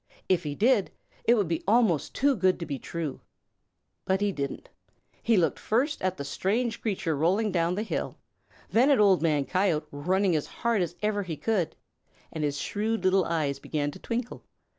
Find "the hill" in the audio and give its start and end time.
7.75-8.17